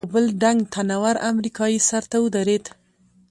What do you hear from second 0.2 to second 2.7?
ډنګ، تنه ور امریکایي سر ته ودرېد.